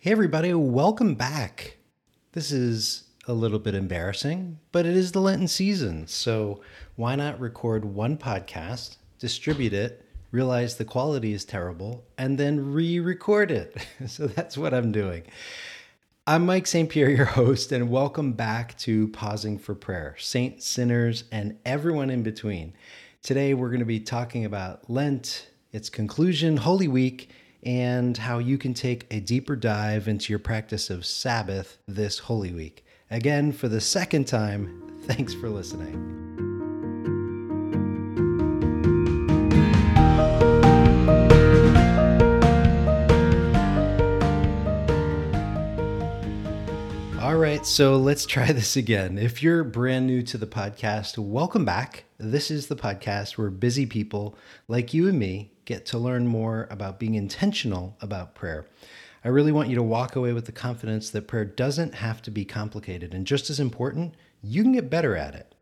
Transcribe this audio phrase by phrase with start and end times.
[0.00, 1.78] Hey, everybody, welcome back.
[2.30, 6.06] This is a little bit embarrassing, but it is the Lenten season.
[6.06, 6.60] So
[6.94, 13.00] why not record one podcast, distribute it, realize the quality is terrible, and then re
[13.00, 13.76] record it?
[14.06, 15.24] so that's what I'm doing.
[16.28, 16.88] I'm Mike St.
[16.88, 22.22] Pierre, your host, and welcome back to Pausing for Prayer, saints, sinners, and everyone in
[22.22, 22.72] between.
[23.24, 27.30] Today, we're going to be talking about Lent, its conclusion, Holy Week,
[27.62, 32.52] and how you can take a deeper dive into your practice of Sabbath this Holy
[32.52, 32.84] Week.
[33.10, 36.47] Again, for the second time, thanks for listening.
[47.28, 49.18] All right, so let's try this again.
[49.18, 52.04] If you're brand new to the podcast, welcome back.
[52.16, 54.34] This is the podcast where busy people
[54.66, 58.64] like you and me get to learn more about being intentional about prayer.
[59.22, 62.30] I really want you to walk away with the confidence that prayer doesn't have to
[62.30, 63.12] be complicated.
[63.12, 65.54] And just as important, you can get better at it.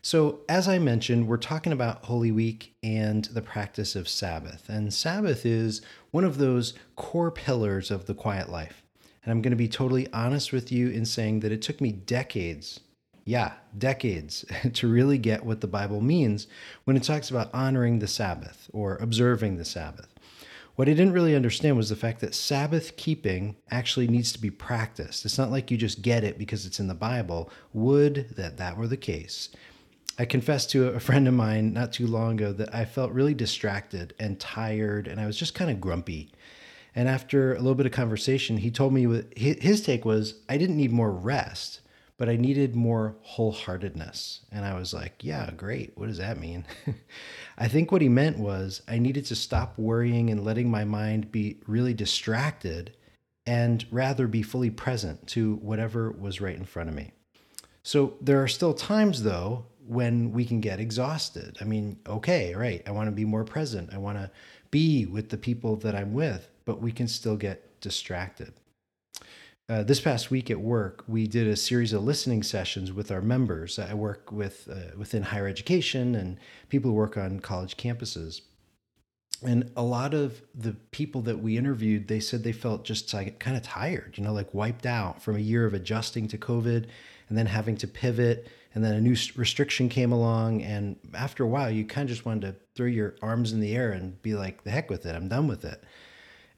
[0.00, 4.70] So, as I mentioned, we're talking about Holy Week and the practice of Sabbath.
[4.70, 5.82] And Sabbath is
[6.12, 8.82] one of those core pillars of the quiet life.
[9.24, 11.92] And I'm going to be totally honest with you in saying that it took me
[11.92, 12.80] decades
[13.24, 16.46] yeah, decades to really get what the Bible means
[16.84, 20.08] when it talks about honoring the Sabbath or observing the Sabbath.
[20.74, 24.50] What I didn't really understand was the fact that Sabbath keeping actually needs to be
[24.50, 25.24] practiced.
[25.24, 27.50] It's not like you just get it because it's in the Bible.
[27.72, 29.50] Would that that were the case.
[30.18, 33.34] I confessed to a friend of mine not too long ago that I felt really
[33.34, 36.32] distracted and tired and I was just kind of grumpy.
[36.94, 40.76] And after a little bit of conversation, he told me his take was I didn't
[40.76, 41.80] need more rest
[42.20, 44.40] but I needed more wholeheartedness.
[44.52, 45.92] And I was like, yeah, great.
[45.94, 46.66] What does that mean?
[47.58, 51.32] I think what he meant was I needed to stop worrying and letting my mind
[51.32, 52.94] be really distracted
[53.46, 57.12] and rather be fully present to whatever was right in front of me.
[57.82, 61.56] So there are still times, though, when we can get exhausted.
[61.62, 63.94] I mean, okay, right, I want to be more present.
[63.94, 64.30] I want to
[64.70, 68.52] be with the people that I'm with, but we can still get distracted.
[69.68, 73.20] Uh, this past week at work, we did a series of listening sessions with our
[73.20, 73.76] members.
[73.76, 76.38] I work with uh, within higher education and
[76.68, 78.42] people who work on college campuses.
[79.42, 83.40] And a lot of the people that we interviewed, they said they felt just like
[83.40, 86.86] kind of tired, you know, like wiped out from a year of adjusting to COVID
[87.28, 88.46] and then having to pivot.
[88.76, 90.62] And then a new restriction came along.
[90.62, 93.74] And after a while, you kind of just wanted to throw your arms in the
[93.74, 95.82] air and be like, the heck with it, I'm done with it.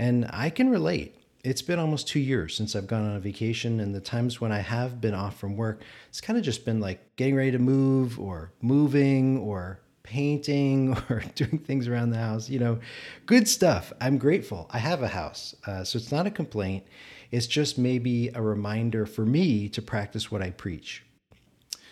[0.00, 3.80] And I can relate it's been almost two years since I've gone on a vacation,
[3.80, 6.80] and the times when I have been off from work, it's kind of just been
[6.80, 12.48] like getting ready to move, or moving, or painting, or doing things around the house.
[12.48, 12.80] You know,
[13.26, 13.92] good stuff.
[14.00, 14.68] I'm grateful.
[14.70, 16.84] I have a house, uh, so it's not a complaint.
[17.30, 21.04] It's just maybe a reminder for me to practice what I preach.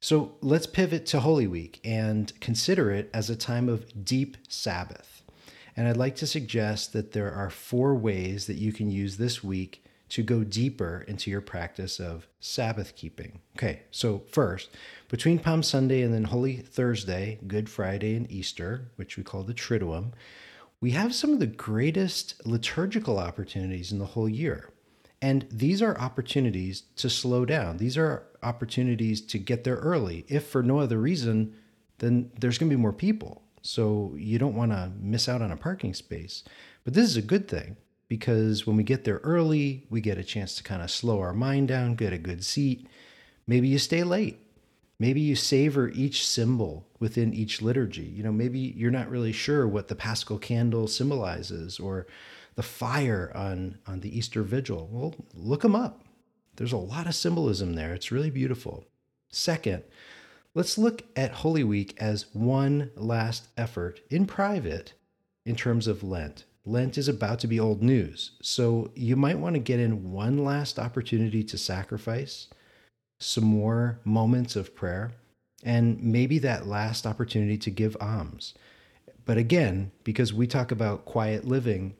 [0.00, 5.19] So let's pivot to Holy Week and consider it as a time of deep Sabbath.
[5.80, 9.42] And I'd like to suggest that there are four ways that you can use this
[9.42, 13.40] week to go deeper into your practice of Sabbath keeping.
[13.56, 14.68] Okay, so first,
[15.08, 19.54] between Palm Sunday and then Holy Thursday, Good Friday, and Easter, which we call the
[19.54, 20.12] Triduum,
[20.82, 24.74] we have some of the greatest liturgical opportunities in the whole year.
[25.22, 27.78] And these are opportunities to slow down.
[27.78, 30.26] These are opportunities to get there early.
[30.28, 31.54] If for no other reason,
[32.00, 33.44] then there's going to be more people.
[33.62, 36.44] So you don't want to miss out on a parking space.
[36.84, 37.76] But this is a good thing
[38.08, 41.32] because when we get there early, we get a chance to kind of slow our
[41.32, 42.86] mind down, get a good seat.
[43.46, 44.40] Maybe you stay late.
[44.98, 48.02] Maybe you savor each symbol within each liturgy.
[48.02, 52.06] You know, maybe you're not really sure what the paschal candle symbolizes or
[52.54, 54.88] the fire on, on the Easter vigil.
[54.92, 56.02] Well, look them up.
[56.56, 57.94] There's a lot of symbolism there.
[57.94, 58.84] It's really beautiful.
[59.30, 59.84] Second,
[60.52, 64.94] Let's look at Holy Week as one last effort in private
[65.46, 66.44] in terms of Lent.
[66.66, 70.44] Lent is about to be old news, so you might want to get in one
[70.44, 72.48] last opportunity to sacrifice,
[73.20, 75.12] some more moments of prayer,
[75.62, 78.52] and maybe that last opportunity to give alms.
[79.24, 81.94] But again, because we talk about quiet living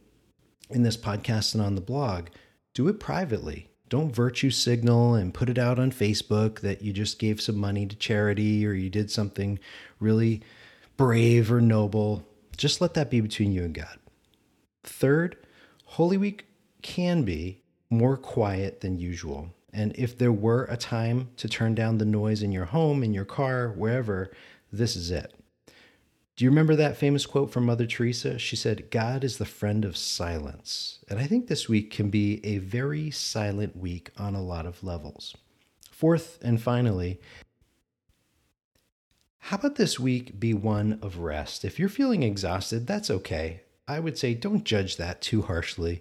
[0.68, 2.26] in this podcast and on the blog,
[2.74, 7.18] do it privately don't virtue signal and put it out on Facebook that you just
[7.18, 9.58] gave some money to charity or you did something
[9.98, 10.40] really
[10.96, 12.24] brave or noble.
[12.56, 13.98] Just let that be between you and God.
[14.84, 15.36] Third,
[15.84, 16.46] Holy Week
[16.82, 19.50] can be more quiet than usual.
[19.72, 23.12] And if there were a time to turn down the noise in your home, in
[23.12, 24.30] your car, wherever,
[24.72, 25.34] this is it.
[26.40, 28.38] Do you remember that famous quote from Mother Teresa?
[28.38, 31.00] She said, God is the friend of silence.
[31.06, 34.82] And I think this week can be a very silent week on a lot of
[34.82, 35.36] levels.
[35.90, 37.20] Fourth and finally,
[39.36, 41.62] how about this week be one of rest?
[41.62, 43.60] If you're feeling exhausted, that's okay.
[43.86, 46.00] I would say don't judge that too harshly.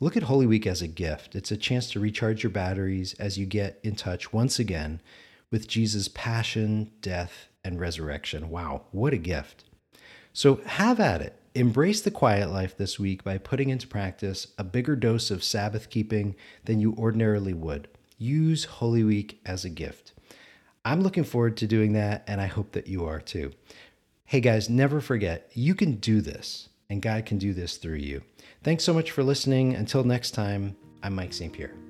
[0.00, 1.34] Look at Holy Week as a gift.
[1.34, 5.02] It's a chance to recharge your batteries as you get in touch once again
[5.50, 8.48] with Jesus' passion, death, and resurrection.
[8.48, 9.64] Wow, what a gift.
[10.32, 11.38] So have at it.
[11.54, 15.90] Embrace the quiet life this week by putting into practice a bigger dose of Sabbath
[15.90, 17.88] keeping than you ordinarily would.
[18.18, 20.12] Use Holy Week as a gift.
[20.84, 23.52] I'm looking forward to doing that, and I hope that you are too.
[24.26, 28.22] Hey guys, never forget, you can do this, and God can do this through you.
[28.62, 29.74] Thanks so much for listening.
[29.74, 31.52] Until next time, I'm Mike St.
[31.52, 31.85] Pierre.